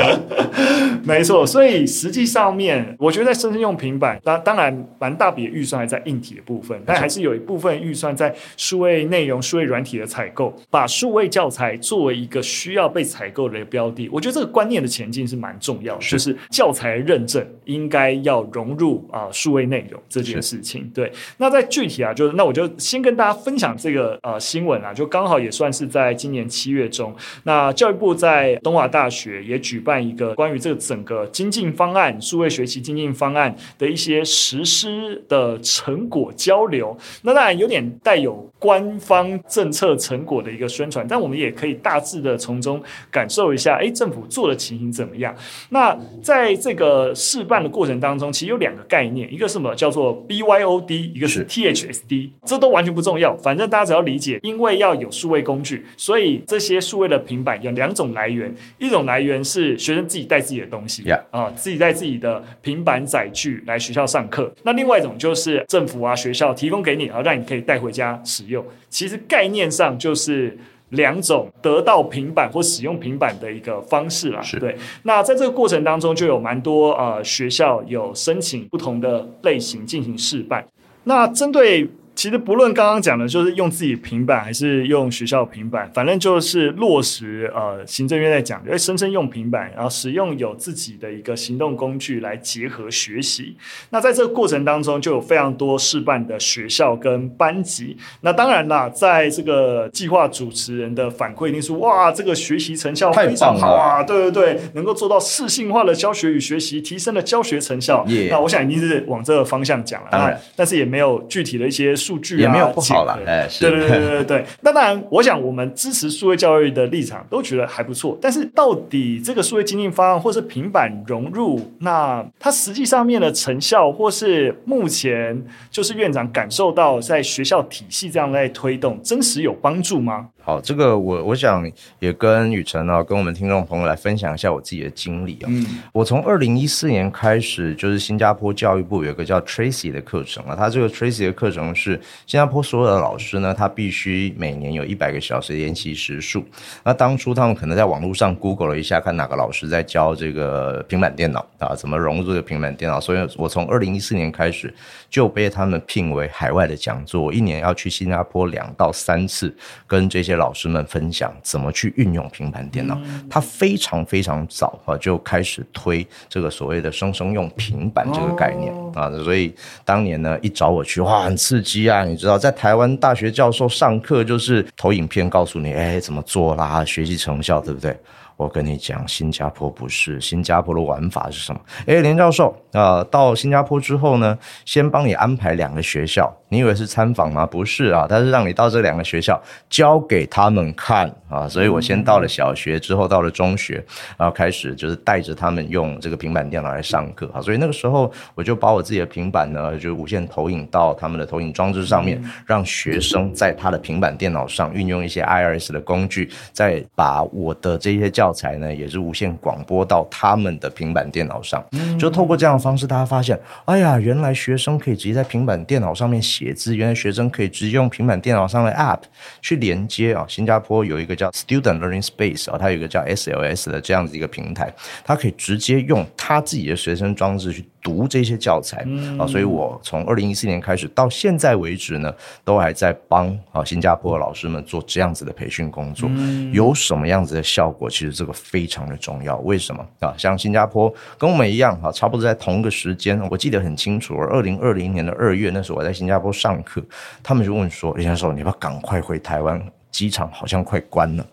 [1.05, 14.09] 没错，所以实际上面，我觉得在生生用平板，当当然蛮大笔的预算还在硬体的部分，但还是有一部分预算在数位内容、数位软体的采购，把数位教材作为一个需要被采购的标的。
[14.11, 18.16] 我觉得这个观念的前进是蛮重要的，就是教材认证应该。
[18.23, 21.11] 要融入啊数位内容这件事情，对。
[21.37, 36.95] 那在具体啊，就是那我就先跟大家分享这个呃新闻啊，就刚好也算是在今年七月中，那教育部在东华大学也举办一个关于这个整个精进方案、数位学习精进方案的一些实施的成果交流。
[37.23, 45.35] 那当然有点带有官方政策成果的一个宣传，但我们也可以大致的从中感受一下，哎，政府做的情形怎么样？
[45.69, 49.75] 那在这个试办的过程当中，当中其实有两个概念，一个是什么？
[49.75, 70.57] 叫做 BYOD，一个是 THSD，这都完全不重要，反正大家只要理解，因为要有数位工具，所以这些数位的平板有两种来源，一种来源是学生自己带自己的东西啊自己带自己的平板载具来学校上课，那另外一种就是政府啊学校提供给你，然后让你可以带回家使用，其实概念上就是。
[70.89, 74.75] 两种得到平板或使用平板的一个方式啦，对。
[75.03, 80.65] 那在这个过程当中，就有蛮多呃学校有申请不同的类型进行示范。
[81.03, 93.55] 那针对其实不论刚刚讲的，就是用自己平板还是用学校平板，反正就是落实呃行政院在讲，因为生生用平板，然后使用有自己的一个行动工具来结合学习。
[93.91, 97.95] 那在这个过程当中，就有非常多试办的学校跟班级。
[98.21, 104.01] 那当然啦，在这个计划主持人的反馈一定说，哇，这个学习成效非常好啊！
[104.01, 108.03] 对对对，能够做到适性化的教学与学习，提升了教学成效。
[108.31, 110.07] 那我想一定是往这个方向讲了。
[110.09, 111.95] 当然，但是也没有具体的一些。
[112.07, 114.45] 数据、啊、也没有不好了，哎，对对对对对。
[114.61, 118.17] 那当然，我想我们支持数位教育的立场都觉得还不错。
[118.21, 130.29] 但是，到底这个数位经济方案或是平板融入，那它实际上面的成效，或是目前就是院长感受到在学校体系这样在推动，真实有帮助吗？
[130.47, 135.47] 好，这个我我想也跟宇程啊，跟我们听众朋友来分享一下我自己的经历啊。
[135.47, 146.45] 嗯，我从二零一四年开始，就是新加坡教育部有一个叫 Tracy 的课程啊，它这个 Tracy 的课程是新加坡所有的老师呢，他必须每年有一百个小时的研习时数。
[146.81, 154.73] 那当初他们可能在网络上 Google 了一下，看哪个老师在教这个平板电脑啊，怎么融入这个平板电脑，所以我从二零一四年开始
[155.09, 159.53] 就被他们聘为海外的讲座，我一年要去新加坡两到三次，
[159.85, 160.36] 跟这些。
[160.37, 162.97] 老师们分享怎么去运用平板电脑，
[163.29, 172.05] 他非常非常早啊就开始推这个所谓的生生用平板这个概念啊，所以当年呢一找我去，哇，很刺激啊！
[172.05, 177.97] 你知道，在台湾大学教授上课就是投影片告诉你，哎，怎么做啦，学习成效，对不对？
[178.37, 181.59] 我跟你讲，新加坡不是，新加坡的玩法是什么？
[181.87, 187.47] 哎，林教授啊、呃，到新加坡之后呢，先帮你安排两个学校，你以为是参访吗？
[187.47, 191.49] 不是啊，他是让你到这两个学校教给他们看啊。
[191.49, 193.83] 所以我先到了小学，之后到了中学，
[194.17, 197.41] 然后开始就是带着他们用这个平板电脑来上课啊。
[197.41, 218.99] 所以那个时候我就把我自己的平板呢，就无线投影到他们的投影装置上面，让学生在他的平板电脑上运用一些 IRS 的工具，再把我的这些教教材呢，也是无线广播到他们的平板电脑上，嗯就透过这样的方式，大家发现，哎呀，原来学生可以直接在平板电脑上面写字，原来学生可以直接用平板电脑上的 App
[219.41, 220.25] 去连接啊。
[220.27, 224.73] 新加坡有一个叫 Student Learning Space 啊，它有一个叫 SLS 的这样子一个平台，
[225.05, 227.65] 它可以直接用他自己的学生装置去。
[227.81, 228.85] 读这些教材
[229.17, 232.13] 啊，所以我从二零一四年开始到现在为止呢，
[232.43, 236.09] 都还在帮啊新加坡的老师们做这样子的培训工作。
[236.51, 237.89] 有什么样子的效果？
[237.89, 239.37] 其实这个非常的重要。
[239.37, 240.13] 为什么啊？
[240.17, 244.15] 像新加坡跟我们一样啊，差不多在同个时间，我记得很清楚。
[244.15, 246.83] 二零二零年的二月，那时候我在新加坡上课，
[247.23, 249.61] 他们就问说：“李教授，你要不要赶快回台湾？
[249.89, 251.25] 机场好像快关了。”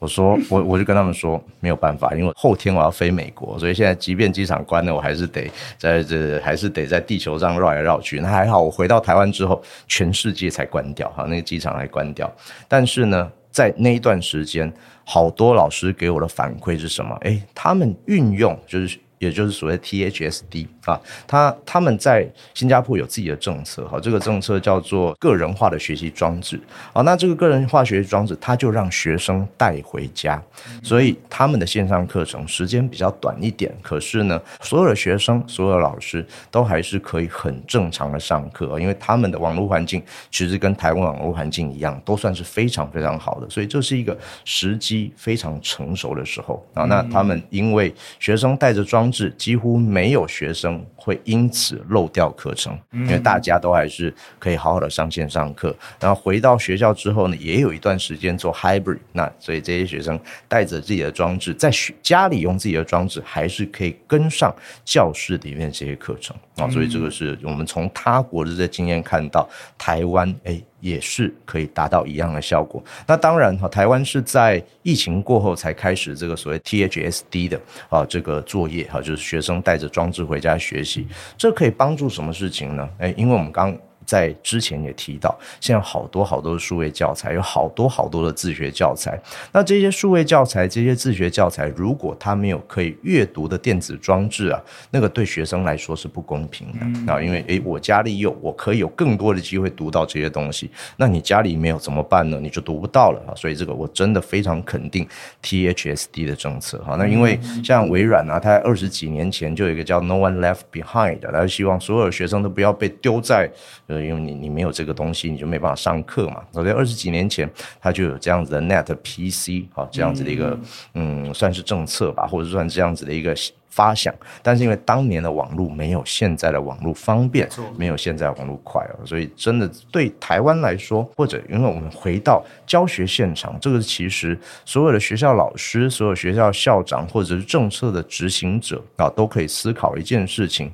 [0.00, 8.18] 我说我我就跟他们说没有办法，因为后天我要飞美国，所以现在即便机场关了，我还是得在这还是得在地球上绕来绕去。
[8.18, 12.28] 那还好，我回到台湾之后，全世界才关掉哈，那个机场还关掉。
[12.66, 14.72] 但是呢，在那一段时间，
[15.04, 17.14] 好多老师给我的反馈是什么？
[17.20, 18.98] 诶，他们运用就是。
[19.20, 26.60] 也就是所谓 THSD 啊，他他们在新加坡有自己的政策哈，这个政策叫做个人化的学习装置
[26.92, 27.02] 啊。
[27.02, 30.42] 那这个个人化学习装置，他就让学生带回家，
[30.82, 46.84] 所以他们的线上课程时间比较短一点，可是呢，所有的学生、所有的老师都还是可以很正常的上课，因为他们的网络环境其实跟台湾网络环境一样，都算是非常非常好的，所以这是一个时机非常成熟的时候啊。
[46.84, 55.74] 那他们因为学生带着装置几乎没有学生会因此漏掉课程，因为大家都还是可以好好的上线上课。
[55.98, 64.54] 然后回到学校之后呢，也有一段时间做 hybrid，那所以这些学生带着自己的装置，在学家里用自己的装置，还是可以跟上
[64.84, 66.68] 教室里面这些课程啊。
[66.68, 70.60] 所以这个是我们从他国的这经验看到，台湾哎。
[70.80, 72.82] 也是可以达到一样的效果。
[73.06, 82.88] 那当然哈，台湾是在疫情过后才开始这个所谓 THSD 的啊这个作业哈，就是学生带着装置回家学习，这可以帮助什么事情呢？
[82.98, 83.76] 诶，因为我们刚。
[84.04, 89.20] 在之前也提到，现在好多好多的数位教材，有好多好多的自学教材。
[89.52, 94.60] 那这些数位教材、这些自学教材，如果他没有可以阅读的电子装置啊，
[94.90, 97.22] 那个对学生来说是不公平的啊。
[97.22, 100.70] 因为诶，我家里有，我可以有更多的机会读到这些东西。
[100.96, 102.38] 那你家里没有怎么办呢？
[102.40, 103.34] 你就读不到了啊。
[103.36, 105.06] 所以这个我真的非常肯定
[105.42, 106.96] THSD 的政策哈。
[106.96, 113.48] 那因为像微软啊，它在二十几年前就有一个叫 No One Left Behind 的，他希望所有学生都不要被丢在。
[113.90, 116.42] 就是因为你你没有这个东西，你就没办法上课嘛。
[116.52, 117.50] 所以二十几年前，
[117.80, 120.58] 他就有这样子的 Net PC 啊，这样子的一个
[120.94, 123.34] 嗯，嗯，算是政策吧，或者算这样子的一个。
[123.72, 124.12] 发想，
[124.42, 140.72] 但是因为当年的网络没有现在的网络方便，没有现在网络快哦，所以真的对台湾来说，或者因为我们回到教学现场，这个其实所有的学校老师、所有学校校长或者是政策的执行者啊，都可以思考一件事情。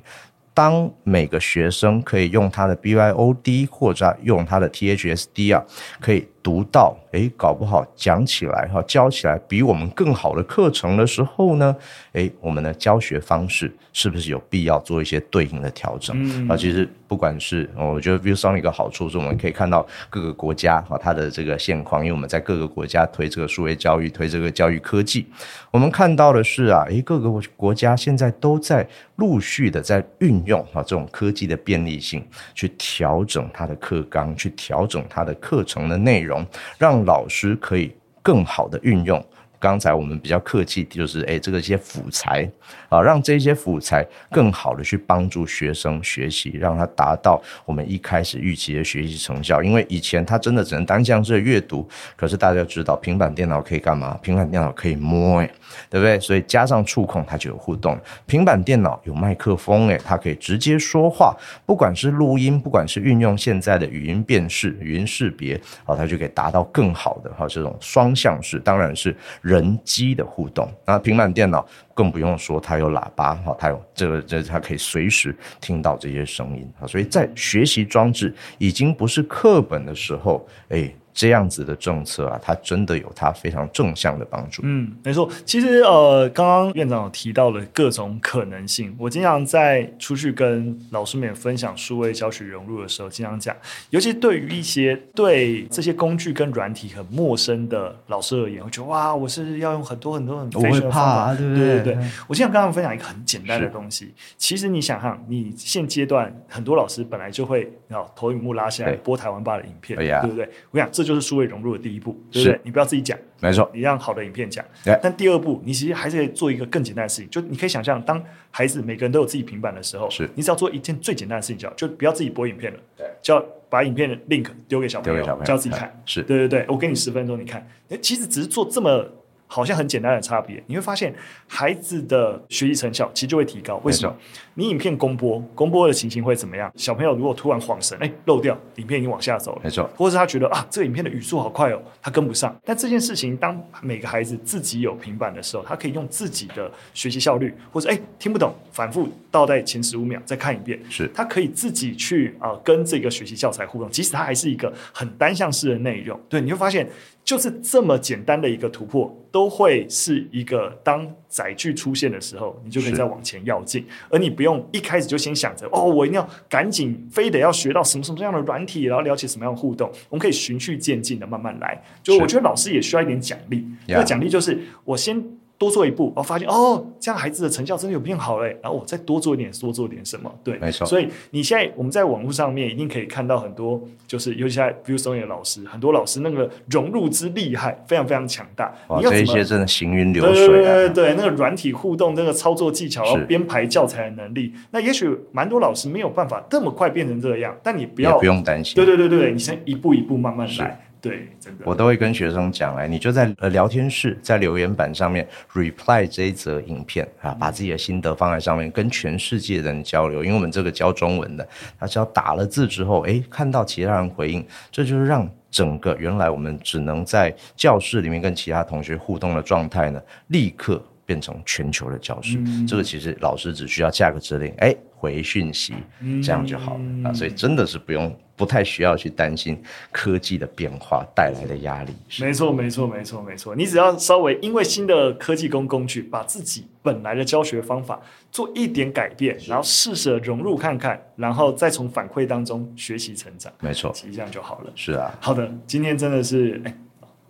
[0.57, 5.63] 当每个学生可以用他的 BYOD 或者用他的 THSD 啊，
[6.01, 11.75] 可以读到，诶，搞不好讲起来哈，教起来比我们更好的课程的时候呢，
[12.13, 16.15] 诶，我们的教学方式是不是有必要做一些对应的调整？
[16.47, 25.25] 啊、嗯，其实不管是我觉得 ViewSonic 一个好处是，我们可以看到各个国家哈它的这个现况，因为我们在各个国家推这个数位教育，推这个教育科技，
[25.71, 36.36] 我们看到的是啊，诶，各个国家现在都在陆续的在运用啊这种科技的便利性，去调整它的课纲，去调整它的课程的内容，
[36.77, 39.23] 让老师可以更好的运用。
[39.59, 42.49] 刚才我们比较客气，就是诶，这个一些辅材
[42.89, 49.63] 啊，让这些辅材更好的去帮助学生学习，让他达到我们一开始预期的学习成效。
[49.63, 54.17] 因为以前他真的只能单向式阅读，可是大家知道平板电脑可以干嘛？
[54.21, 55.51] 平板电脑可以摸，诶，
[55.89, 56.19] 对不对？
[56.19, 57.99] 所以加上触控，它就有互动。
[58.27, 61.35] 平板电脑有麦克风，诶，它可以直接说话，
[61.65, 69.15] 不管是录音，不管是运用现在的语音辨识、语音识别，啊，它就可以达到更好的哈这种双向式，当然是。
[69.47, 80.93] 人机的互动，那平板电脑更不用说，它有喇叭哈，它有这个这它可以随时听到这些声音啊，所以在学习装置已经不是课本的时候，哎。
[81.17, 84.61] 这样子的政策啊，它真的有它非常正向的帮助。
[84.63, 85.27] 嗯，没错。
[85.43, 88.95] 其实呃，刚刚院长有提到了各种可能性。
[88.99, 93.55] 我经常在出去跟老师们分享数位教学融入的时候，经常讲，
[93.89, 101.97] 尤其对于一些对这些工具跟软体很陌生的老师而言，我觉得哇，我是要用很多很多很多的方法，对对对对。
[102.27, 104.13] 我经常跟他们分享一个很简单的东西。
[104.37, 110.47] 其实你想哈，你现阶段很多老师本来就会要投影幕拉下来播台湾爸的影片，对不对？
[110.69, 111.06] 我想这。
[111.07, 112.59] 就是数位融入的第一步，对不对？
[112.63, 114.63] 你不要自己讲，没错，你让好的影片讲。
[115.01, 126.01] 但第二步，你其实还是可以做一个更简单的事情，就你可以想象，当孩子每个人都有自己平板的时候，是你只要做一件最简单的事情，就就不要自己播影片了，对，就要把影片的 link 丢给小朋友，叫自己看。
[126.05, 127.65] 是对对对，我给你十分钟，你看，
[128.01, 129.09] 其实只是做这么。
[129.49, 131.15] 好像很简单的差别，你会发现
[131.47, 133.77] 孩子的学习成效其实就会提高。
[133.77, 134.13] 为什么？
[134.59, 136.71] 你影片公播，公播的情形会怎么样？
[136.75, 139.87] 小朋友如果突然晃神，哎，漏掉，影片已经往下走了，没错。
[139.95, 142.59] 或者是他觉得啊，这个影片的语速好快哦，他跟不上。
[142.65, 156.89] 但这件事情，当每个孩子自己有平板的时候，他可以用自己的学习效率，或者哎听不懂，反复倒带前十五秒再看一遍，是他可以自己去啊、呃、跟这个学习教材互动，即使它还是一个很单向式的内容，对，你会发现。
[157.27, 169.89] 就是这么简单的一个突破，都会是一个当载具出现的时候，你就可以再往前要进，而你不用一开始就先想着哦，我一定要赶紧，非得要学到什么什么样的软体，然后了解什么样的互动。
[170.09, 171.81] 我们可以循序渐进的慢慢来。
[172.03, 175.23] 就我觉得老师也需要一点奖励，那奖励就是我先。
[175.57, 178.55] 多做一步，我发现哦，这样孩子的成效真的有变好嘞。
[178.61, 180.31] 然后我再多做一点，多做点什么？
[180.43, 180.85] 对，没错。
[180.85, 188.71] 所以你现在我们在网络上面一定可以看到很多，就是尤其在 ViewSonic 的老师，很多老师那个融入之厉害，非常非常强大。
[188.89, 190.45] 哇，这一些真的行云流水啊。
[190.45, 198.75] 对对对对，那个软体互动，那个操作技巧，然后编排教材的能力，那也许蛮多老师没有办法这么快变成这样，但你不要不用担心。
[198.75, 200.86] 对对对对，你先一步一步慢慢来。
[200.99, 210.23] 对，真的，我都会跟学生讲，哎，你就在呃聊天室，在留言板上面 reply 这一则影片啊，把自己的心得放在上面，跟全世界的人交流。
[210.23, 211.47] 因为我们这个教中文的，
[211.79, 222.37] 他只要打了字之后，哎，看到其他人回应，这就是让整个原来我们只能在教室里面跟其他同学互动的状态呢，立刻变成全球的教室。
[222.39, 225.75] 嗯、这个其实老师只需要下个指令，哎，回讯息，
[226.23, 227.13] 这样就好了、嗯、啊。
[227.13, 228.13] 所以真的是不用。
[228.37, 229.61] 不太需要去担心
[229.91, 231.93] 科技的变化带来的压力。
[232.21, 233.55] 没错，没错，没错，没错。
[233.55, 237.99] 你只要稍微因为新的科技工工具，把自己本来的教学方法
[238.31, 243.51] 做一点改变，然后试着融入看看，然后再从反馈当中学习成长。
[243.59, 244.71] 没错，其实这样就好了。
[244.75, 245.11] 是啊。
[245.19, 246.77] 好的，今天真的是哎。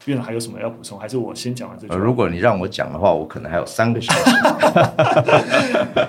[0.07, 0.97] 院长还有什么要补充？
[0.97, 1.95] 还是我先讲完这句？
[1.95, 4.31] 如果你让我讲的话，我可能还有三个小时。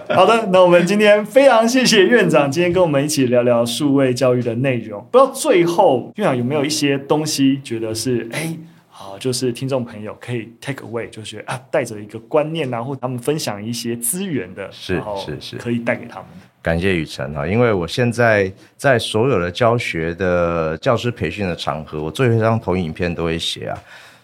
[0.15, 5.05] 好的，那我们今天非常谢谢院长今天跟我们一起聊聊数位教育的内容。
[5.11, 8.57] 不知道最后院长有没有一些东西觉得是哎
[8.99, 16.27] 啊，就是听众朋友可以 take away，就是啊，带着一个观念啊，或他们分享一些资源的，是是是，可以带给他们。
[16.61, 23.79] 感谢雨辰哈，因为我现在在所有的教学的教师培训的场合，我最后一张投影影片都会写啊，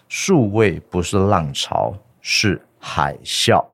[0.09, 3.65] 数位不是浪潮，是海啸。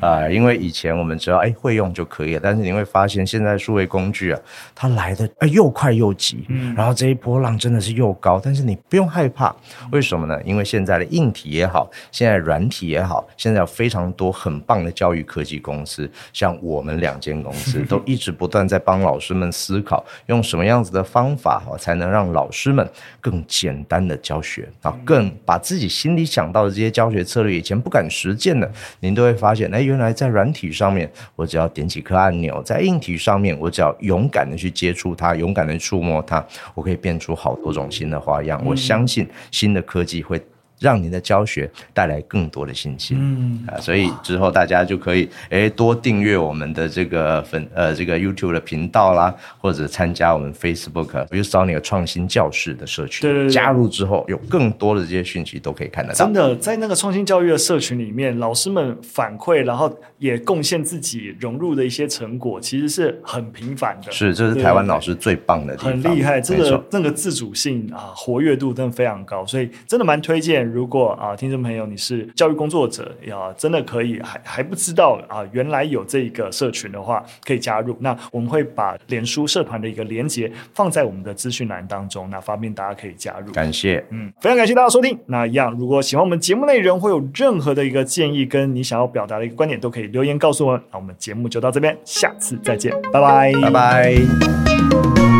[0.00, 4.40] 啊、呃，因为以前我们只要哎会用就可以了，但是你会发现现在数位工具啊，
[4.74, 9.54] 它来的哎又快又急，嗯，然后这一波浪真的是又高，但是你不用害怕，
[9.92, 10.40] 为什么呢？
[10.42, 22.90] 因为现在的硬体也好，现在软体也好，现在有非常多很棒的教育科技公司，像我们两间公司 都一直不断在帮老师们思考，用什么样子的方法哈，才能让老师们
[23.20, 29.89] 更简单的教学啊，更把自己心里想到的这些教学策略，以前不敢实践的，您都会发现哎。
[29.90, 38.62] 原来在软体上面，我只要点几颗按钮；在硬体上面，我只要勇敢的去接触它，勇敢的触摸它，我可以变出好多种新的花样。
[38.64, 40.40] 我相信新的科技会。
[40.80, 56.24] 让您的教学带来更多的信心，嗯啊，所以之后大家就可以诶多订阅我们的这个粉呃这个 YouTube 的频道啦，或者参加我们 Facebook 比如说那个创新教室的社群，对对对，加入之后有更多的这些讯息都可以看得到。
[56.24, 64.10] 真的，在那个创新教育的社群里面，老师们反馈，然后也贡献自己融入的一些成果，其实是很频繁的。
[64.10, 70.69] 是，这是台湾老师最棒的地方，很厉害，这个那个自主性啊，活跃度真的非常高，所以真的蛮推荐。
[70.72, 77.96] 如果啊，听众朋友，你是教育工作者，呀，真的可以还还不知道啊，原来有这个社群的话，可以加入。
[78.00, 83.52] 那我们会把脸书社团的一个连接放在我们的资讯栏当中，那方便大家可以加入。
[83.52, 85.18] 感谢，嗯，非常感谢大家收听。
[85.26, 90.82] 那一样，如果喜欢我们节目内容，会有任何的一个建议，跟你想要表达的一个观点，都可以留言告诉我们。
[90.92, 95.39] 那我们节目就到这边，下次再见，拜拜，拜拜。